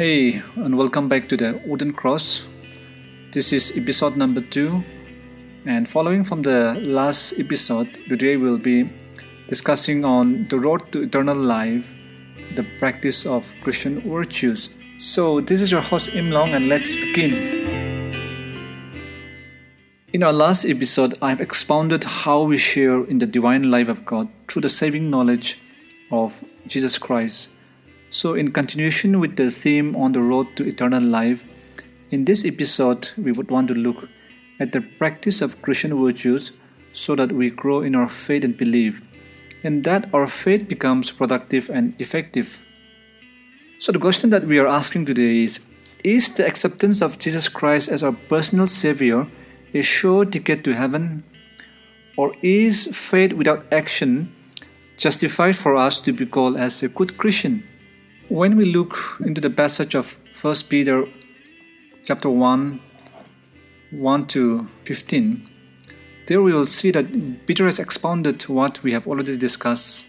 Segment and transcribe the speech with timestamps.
[0.00, 2.46] Hey, and welcome back to the Wooden Cross.
[3.32, 4.82] This is episode number two,
[5.66, 8.90] and following from the last episode, today we'll be
[9.46, 11.92] discussing on the road to eternal life,
[12.56, 14.70] the practice of Christian virtues.
[14.96, 17.34] So, this is your host Im Long, and let's begin.
[20.14, 24.30] In our last episode, I've expounded how we share in the divine life of God
[24.48, 25.58] through the saving knowledge
[26.10, 27.50] of Jesus Christ.
[28.12, 31.44] So, in continuation with the theme on the road to eternal life,
[32.10, 34.08] in this episode, we would want to look
[34.58, 36.50] at the practice of Christian virtues
[36.92, 39.00] so that we grow in our faith and belief,
[39.62, 42.58] and that our faith becomes productive and effective.
[43.78, 45.60] So, the question that we are asking today is
[46.02, 49.28] Is the acceptance of Jesus Christ as our personal Savior
[49.72, 51.22] a sure ticket to heaven?
[52.16, 54.34] Or is faith without action
[54.96, 57.69] justified for us to be called as a good Christian?
[58.30, 61.04] When we look into the passage of 1 Peter
[62.04, 62.80] chapter 1
[63.90, 65.50] 1 to 15,
[66.28, 67.10] there we will see that
[67.48, 70.08] Peter has expounded what we have already discussed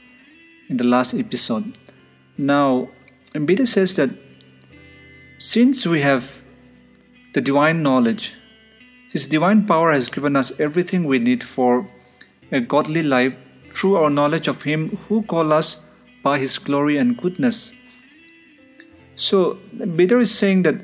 [0.70, 1.76] in the last episode.
[2.38, 2.90] Now,
[3.34, 4.12] Peter says that
[5.40, 6.32] since we have
[7.34, 8.36] the divine knowledge,
[9.12, 11.90] His divine power has given us everything we need for
[12.52, 13.34] a godly life
[13.74, 15.78] through our knowledge of Him who called us
[16.24, 17.72] by His glory and goodness.
[19.16, 19.60] So,
[19.98, 20.82] Peter is saying that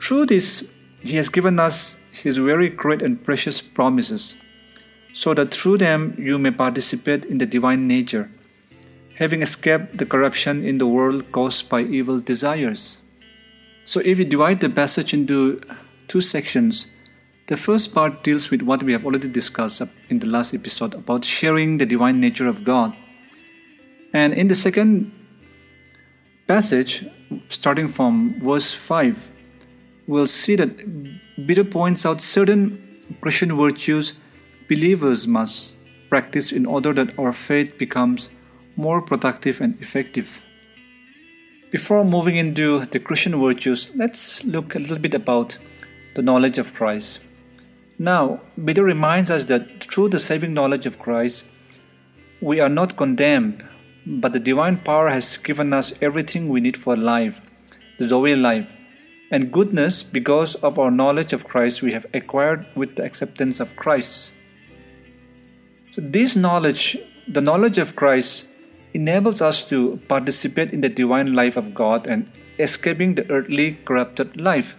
[0.00, 0.68] through this,
[1.00, 4.34] he has given us his very great and precious promises,
[5.12, 8.30] so that through them you may participate in the divine nature,
[9.16, 12.98] having escaped the corruption in the world caused by evil desires.
[13.84, 15.60] So, if we divide the passage into
[16.08, 16.86] two sections,
[17.46, 21.24] the first part deals with what we have already discussed in the last episode about
[21.24, 22.96] sharing the divine nature of God.
[24.12, 25.12] And in the second
[26.48, 27.06] passage,
[27.48, 29.16] starting from verse 5,
[30.06, 30.76] we'll see that
[31.46, 34.14] Peter points out certain Christian virtues
[34.68, 35.76] believers must
[36.08, 38.30] practice in order that our faith becomes
[38.76, 40.42] more productive and effective.
[41.70, 45.58] Before moving into the Christian virtues, let's look a little bit about
[46.14, 47.20] the knowledge of Christ.
[47.98, 51.44] Now, Peter reminds us that through the saving knowledge of Christ,
[52.40, 53.64] we are not condemned
[54.06, 57.40] but the divine power has given us everything we need for life,
[57.98, 58.70] the Zoe life,
[59.30, 63.74] and goodness because of our knowledge of Christ we have acquired with the acceptance of
[63.74, 64.30] Christ.
[65.92, 66.96] So, this knowledge,
[67.26, 68.46] the knowledge of Christ,
[68.94, 74.40] enables us to participate in the divine life of God and escaping the earthly corrupted
[74.40, 74.76] life.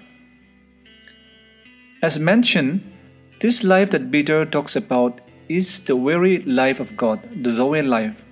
[2.01, 2.93] As mentioned,
[3.41, 8.23] this life that Peter talks about is the very life of God, the Zoe life.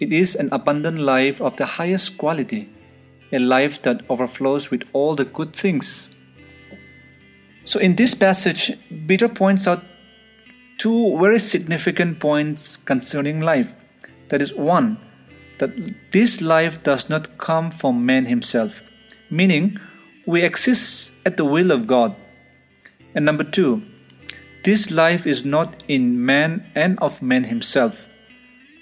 [0.00, 2.68] It is an abundant life of the highest quality,
[3.32, 6.08] a life that overflows with all the good things.
[7.64, 8.72] So, in this passage,
[9.06, 9.84] Peter points out
[10.78, 13.74] two very significant points concerning life.
[14.28, 14.98] That is, one,
[15.58, 18.82] that this life does not come from man himself,
[19.30, 19.78] meaning
[20.26, 22.16] we exist at the will of God.
[23.14, 23.82] And number two,
[24.64, 28.06] this life is not in man and of man himself,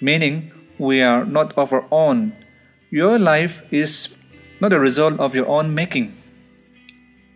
[0.01, 2.33] meaning we are not of our own.
[2.89, 4.09] Your life is
[4.59, 6.15] not a result of your own making.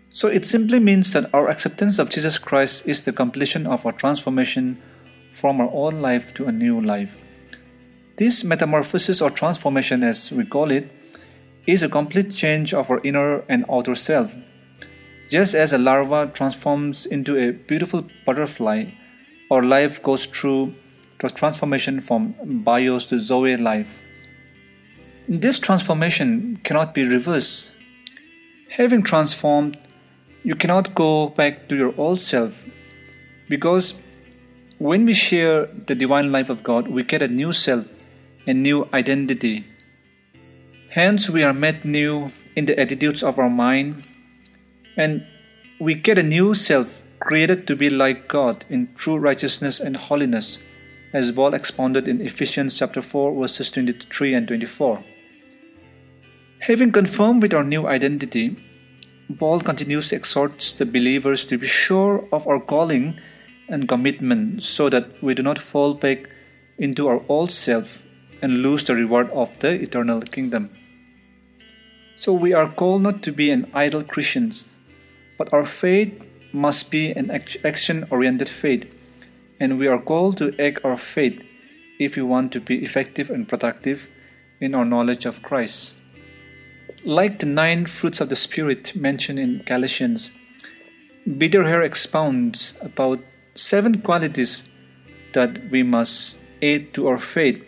[0.09, 3.91] So it simply means that our acceptance of Jesus Christ is the completion of our
[3.91, 4.81] transformation
[5.31, 7.15] from our old life to a new life.
[8.17, 10.91] This metamorphosis or transformation, as we call it,
[11.67, 14.35] is a complete change of our inner and outer self.
[15.29, 18.85] Just as a larva transforms into a beautiful butterfly,
[19.51, 20.73] our life goes through
[21.19, 23.89] transformation from bios to Zoe life.
[25.27, 27.71] This transformation cannot be reversed.
[28.69, 29.77] Having transformed,
[30.43, 32.63] you cannot go back to your old self
[33.49, 33.95] because
[34.77, 37.87] when we share the divine life of God, we get a new self,
[38.45, 39.65] a new identity.
[40.89, 44.07] Hence, we are made new in the attitudes of our mind,
[44.95, 45.25] and
[45.79, 50.59] we get a new self created to be like God in true righteousness and holiness
[51.13, 55.03] as Paul expounded in Ephesians chapter 4 verses 23 and 24.
[56.59, 58.57] Having confirmed with our new identity,
[59.39, 63.19] Paul continues to exhort the believers to be sure of our calling
[63.69, 66.29] and commitment so that we do not fall back
[66.77, 68.03] into our old self
[68.41, 70.69] and lose the reward of the eternal kingdom.
[72.17, 74.65] So we are called not to be an idle Christians,
[75.37, 78.93] but our faith must be an action oriented faith
[79.59, 81.41] and we are called to act our faith
[81.99, 84.07] if we want to be effective and productive
[84.59, 85.93] in our knowledge of Christ.
[87.03, 90.29] like the nine fruits of the Spirit mentioned in Galatians,
[91.39, 93.19] Peter here expounds about
[93.55, 94.63] seven qualities
[95.33, 97.63] that we must add to our faith.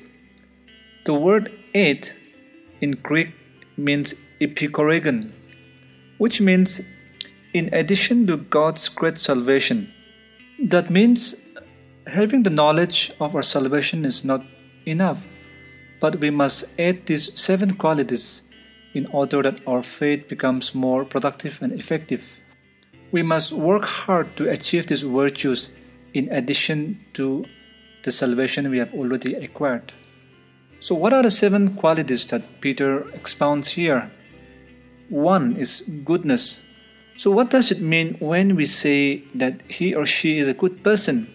[1.05, 2.11] The word aid
[2.81, 3.29] in Greek
[3.77, 5.31] means epikoregon,
[6.17, 6.81] which means
[7.53, 9.93] in addition to God's great salvation.
[10.63, 11.35] That means
[12.09, 14.45] having the knowledge of our salvation is not
[14.85, 15.25] enough,
[15.99, 18.43] but we must add these seven qualities
[18.93, 22.39] in order that our faith becomes more productive and effective.
[23.11, 25.69] We must work hard to achieve these virtues
[26.13, 27.45] in addition to
[28.03, 29.91] the salvation we have already acquired.
[30.79, 34.09] So, what are the seven qualities that Peter expounds here?
[35.09, 36.59] One is goodness.
[37.17, 40.83] So, what does it mean when we say that he or she is a good
[40.83, 41.27] person?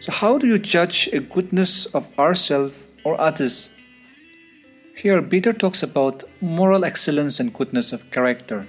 [0.00, 2.74] So, how do you judge a goodness of ourselves
[3.04, 3.70] or others?
[4.96, 8.66] Here, Peter talks about moral excellence and goodness of character.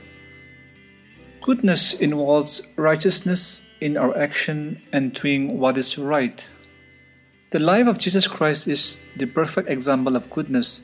[1.41, 6.45] Goodness involves righteousness in our action and doing what is right.
[7.51, 10.81] The life of Jesus Christ is the perfect example of goodness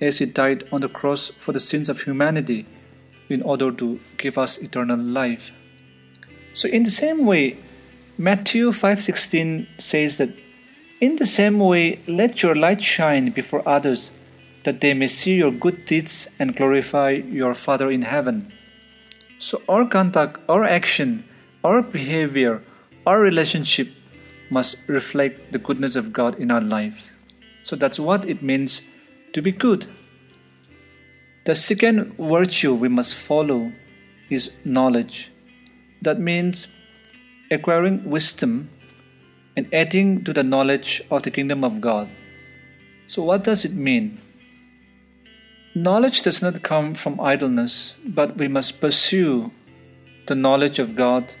[0.00, 2.66] as he died on the cross for the sins of humanity
[3.28, 5.52] in order to give us eternal life.
[6.54, 7.58] So in the same way,
[8.16, 10.30] Matthew 5:16 says that
[11.00, 14.12] in the same way let your light shine before others
[14.62, 18.52] that they may see your good deeds and glorify your Father in heaven.
[19.38, 21.24] So our conduct, our action,
[21.64, 22.62] our behavior,
[23.04, 23.88] our relationship
[24.48, 27.10] must reflect the goodness of God in our life.
[27.64, 28.82] So that's what it means
[29.32, 29.86] to be good.
[31.46, 33.72] The second virtue we must follow
[34.30, 35.30] is knowledge.
[36.00, 36.68] That means
[37.50, 38.70] acquiring wisdom
[39.56, 42.08] and adding to the knowledge of the kingdom of God.
[43.06, 44.20] So, what does it mean?
[45.74, 49.50] Knowledge does not come from idleness, but we must pursue
[50.26, 51.34] the knowledge of God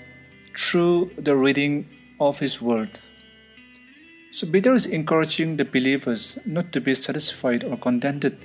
[0.56, 1.88] through the reading
[2.20, 2.98] of His Word.
[4.32, 8.36] So Peter is encouraging the believers not to be satisfied or contented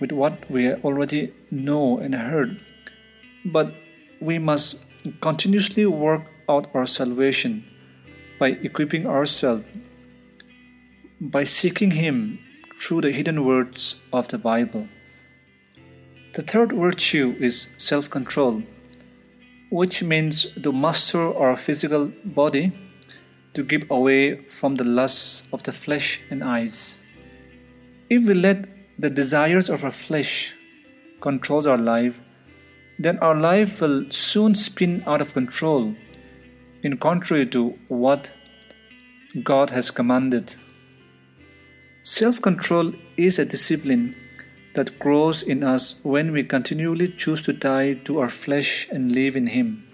[0.00, 2.62] with what we already know and heard,
[3.44, 3.72] but
[4.20, 4.84] we must
[5.22, 7.64] continuously work out our salvation
[8.38, 9.66] by equipping ourselves,
[11.20, 12.38] by seeking Him
[12.80, 14.88] through the hidden words of the Bible.
[16.34, 18.62] The third virtue is self control,
[19.70, 22.72] which means to master our physical body
[23.54, 27.00] to keep away from the lusts of the flesh and eyes.
[28.08, 28.68] If we let
[28.98, 30.54] the desires of our flesh
[31.20, 32.20] control our life,
[32.98, 35.94] then our life will soon spin out of control,
[36.82, 38.30] in contrary to what
[39.44, 40.54] God has commanded.
[42.02, 44.16] Self control is a discipline
[44.74, 49.36] that grows in us when we continually choose to die to our flesh and live
[49.36, 49.84] in Him.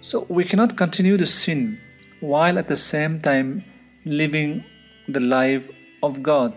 [0.00, 1.80] So we cannot continue to sin
[2.20, 3.64] while at the same time
[4.04, 4.64] living
[5.08, 5.68] the life
[6.02, 6.56] of God.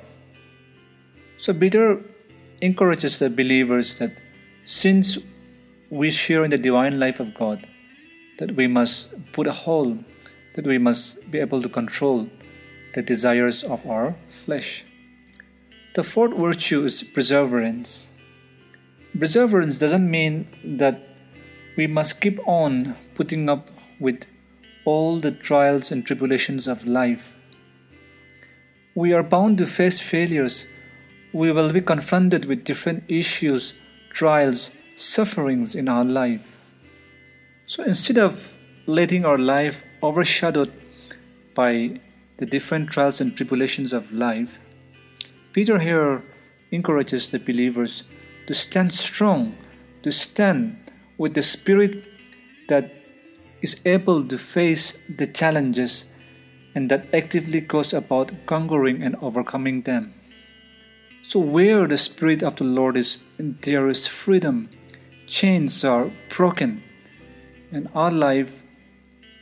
[1.38, 2.01] So Peter
[2.62, 4.13] encourages the believers that
[4.65, 5.18] since
[5.89, 7.68] we share in the divine life of God,
[8.42, 10.04] that we must put a hold,
[10.56, 12.28] that we must be able to control
[12.96, 14.83] the desires of our flesh.
[15.94, 18.07] The fourth virtue is perseverance.
[19.18, 20.48] Perseverance doesn't mean
[20.80, 21.07] that
[21.78, 23.69] we must keep on putting up
[24.00, 24.26] with
[24.86, 27.36] all the trials and tribulations of life.
[28.95, 30.66] We are bound to face failures.
[31.31, 33.76] We will be confronted with different issues,
[34.10, 36.51] trials, sufferings in our life.
[37.71, 38.51] So instead of
[38.85, 40.73] letting our life overshadowed
[41.54, 42.01] by
[42.35, 44.59] the different trials and tribulations of life,
[45.54, 46.21] Peter here
[46.71, 48.04] encourages the believers
[48.47, 49.56] to stand strong,
[50.04, 52.04] to stand with the spirit
[52.68, 52.92] that
[53.61, 56.09] is able to face the challenges
[56.75, 60.13] and that actively goes about conquering and overcoming them.
[61.23, 64.69] So, where the Spirit of the Lord is, there is freedom.
[65.25, 66.83] Chains are broken,
[67.71, 68.63] and our life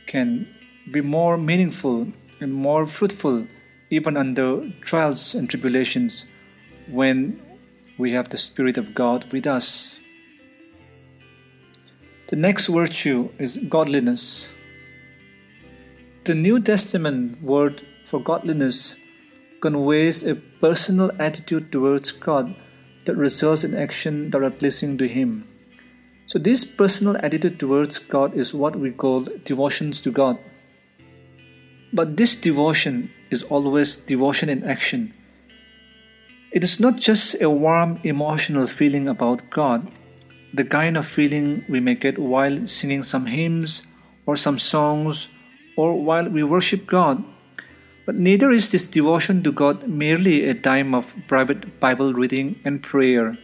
[0.06, 0.46] can
[0.90, 2.08] be more meaningful
[2.40, 3.46] and more fruitful
[3.90, 6.24] even under trials and tribulations
[6.88, 7.40] when
[7.98, 9.96] we have the Spirit of God with us.
[12.28, 14.48] The next virtue is godliness.
[16.24, 18.94] The New Testament word for godliness
[19.60, 22.54] conveys a personal attitude towards God
[23.04, 25.46] that results in action that are pleasing to Him.
[26.30, 30.38] So, this personal attitude towards God is what we call devotions to God.
[31.92, 35.12] But this devotion is always devotion in action.
[36.52, 39.90] It is not just a warm emotional feeling about God,
[40.54, 43.82] the kind of feeling we may get while singing some hymns
[44.24, 45.26] or some songs
[45.76, 47.24] or while we worship God.
[48.06, 52.80] But neither is this devotion to God merely a time of private Bible reading and
[52.80, 53.36] prayer,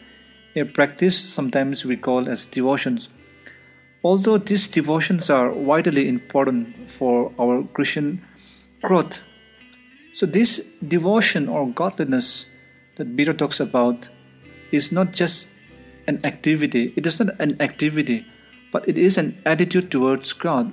[0.56, 3.08] a practice sometimes we call as devotions.
[4.02, 8.24] Although these devotions are vitally important for our Christian
[8.82, 9.20] growth,
[10.14, 12.48] so this devotion or godliness
[12.96, 14.08] that Peter talks about
[14.72, 15.50] is not just
[16.06, 18.24] an activity, it is not an activity,
[18.72, 20.72] but it is an attitude towards God.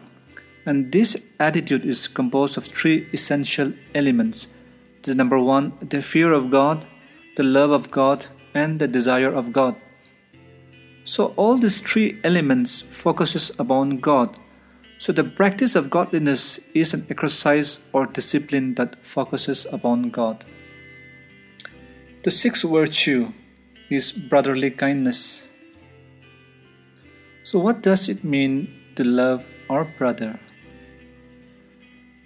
[0.65, 4.47] And this attitude is composed of three essential elements.
[5.01, 6.85] The number one, the fear of God,
[7.35, 9.75] the love of God, and the desire of God.
[11.03, 14.37] So all these three elements focuses upon God.
[14.99, 20.45] So the practice of godliness is an exercise or discipline that focuses upon God.
[22.23, 23.33] The sixth virtue
[23.89, 25.45] is brotherly kindness.
[27.43, 30.39] So what does it mean to love our brother?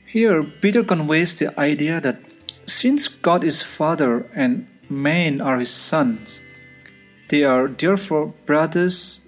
[0.05, 2.21] Here Peter conveys the idea that
[2.67, 6.41] since God is Father and men are his sons,
[7.29, 9.21] they are therefore brothers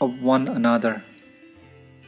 [0.00, 1.02] of one another.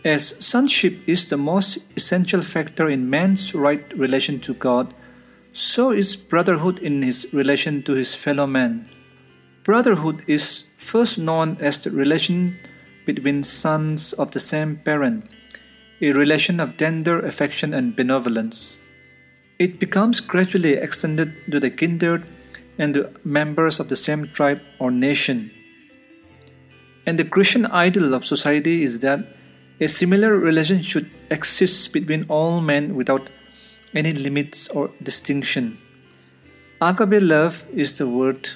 [0.04, 4.94] As sonship is the most essential factor in man's right relation to God,
[5.52, 8.88] so is brotherhood in his relation to his fellow man.
[9.64, 12.58] Brotherhood is first known as the relation
[13.06, 15.28] between sons of the same parent,
[16.00, 18.80] a relation of tender affection and benevolence.
[19.58, 22.26] It becomes gradually extended to the kindred
[22.78, 25.50] and the members of the same tribe or nation.
[27.06, 29.20] And the Christian ideal of society is that
[29.80, 33.30] a similar relation should exist between all men without
[33.94, 35.78] any limits or distinction.
[36.80, 38.48] Agape love is the word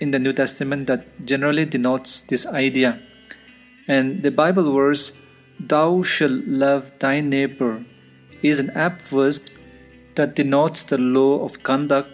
[0.00, 3.00] in the New Testament that generally denotes this idea.
[3.86, 5.12] And the Bible verse,
[5.60, 7.84] Thou shalt love thy neighbor,
[8.42, 9.40] is an apt verse
[10.16, 12.10] that denotes the law of conduct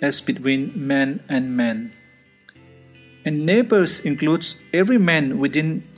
[0.00, 1.92] as between man and man.
[3.24, 5.88] And neighbors includes every man within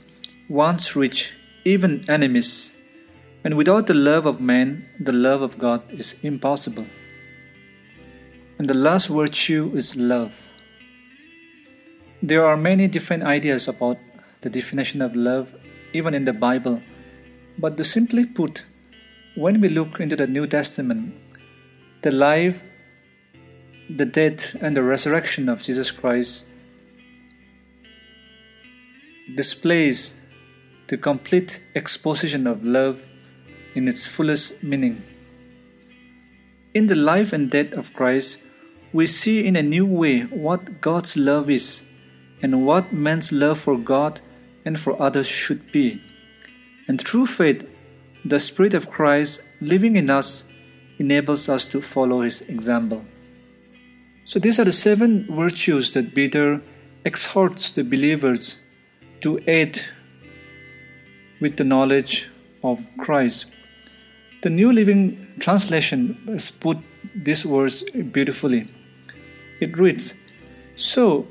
[0.47, 2.73] one's reach, even enemies.
[3.43, 6.87] And without the love of man, the love of God is impossible.
[8.57, 10.49] And the last virtue is love.
[12.21, 13.97] There are many different ideas about
[14.41, 15.53] the definition of love,
[15.93, 16.81] even in the Bible.
[17.57, 18.65] But to simply put,
[19.35, 21.13] when we look into the New Testament,
[22.01, 22.63] the life
[23.89, 26.45] the death and the resurrection of Jesus Christ
[29.35, 30.13] displays
[30.87, 33.01] the complete exposition of love
[33.73, 35.03] in its fullest meaning.
[36.73, 38.37] In the life and death of Christ,
[38.93, 41.83] we see in a new way what God's love is
[42.43, 44.21] and what man's love for God
[44.65, 46.01] and for others should be.
[46.87, 47.67] And through faith,
[48.23, 50.43] the Spirit of Christ living in us
[50.99, 53.05] enables us to follow His example.
[54.29, 56.61] So these are the seven virtues that Peter
[57.03, 58.59] exhorts the believers
[59.21, 59.81] to aid
[61.41, 62.29] with the knowledge
[62.63, 63.47] of Christ.
[64.43, 66.77] The New Living Translation has put
[67.15, 68.71] these words beautifully.
[69.59, 70.13] It reads
[70.75, 71.27] So,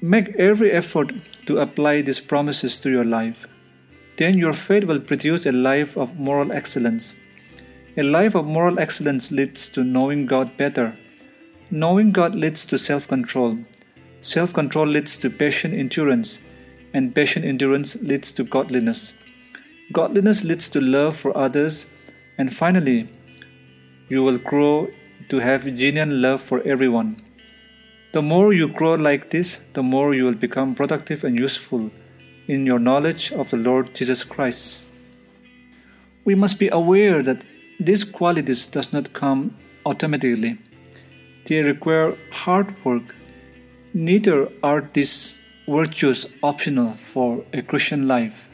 [0.00, 1.12] make every effort
[1.44, 3.46] to apply these promises to your life.
[4.16, 7.12] Then your faith will produce a life of moral excellence.
[7.98, 10.96] A life of moral excellence leads to knowing God better
[11.70, 13.58] Knowing God leads to self control.
[14.22, 16.38] Self control leads to patient endurance,
[16.94, 19.12] and patient endurance leads to godliness.
[19.92, 21.84] Godliness leads to love for others,
[22.38, 23.08] and finally,
[24.08, 24.88] you will grow
[25.28, 27.22] to have genuine love for everyone.
[28.12, 31.90] The more you grow like this, the more you will become productive and useful
[32.46, 34.84] in your knowledge of the Lord Jesus Christ.
[36.24, 37.42] We must be aware that
[37.78, 40.56] these qualities does not come automatically.
[41.48, 43.14] They require hard work.
[43.94, 48.46] Neither are these virtues optional for a Christian life.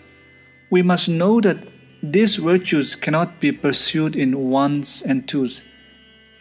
[0.70, 1.66] We must know that
[2.02, 5.62] these virtues cannot be pursued in ones and twos.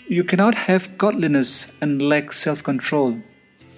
[0.07, 3.19] You cannot have godliness and lack self control.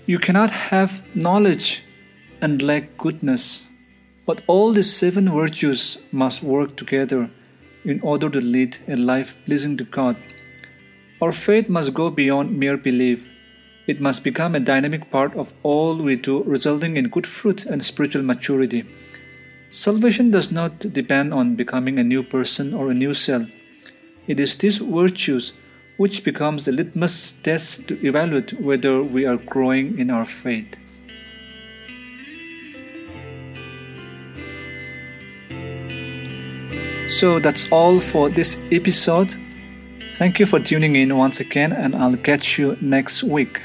[0.05, 1.83] You cannot have knowledge
[2.41, 3.67] and lack goodness.
[4.25, 7.29] But all these seven virtues must work together
[7.85, 10.17] in order to lead a life pleasing to God.
[11.21, 13.25] Our faith must go beyond mere belief.
[13.87, 17.83] It must become a dynamic part of all we do, resulting in good fruit and
[17.83, 18.83] spiritual maturity.
[19.71, 23.47] Salvation does not depend on becoming a new person or a new self.
[24.27, 25.53] It is these virtues
[25.97, 30.75] which becomes the litmus test to evaluate whether we are growing in our faith.
[37.07, 39.44] So that's all for this episode.
[40.15, 43.61] Thank you for tuning in once again, and I'll catch you next week.